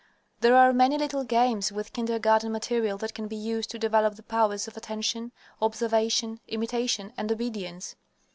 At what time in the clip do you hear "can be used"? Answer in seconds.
3.13-3.69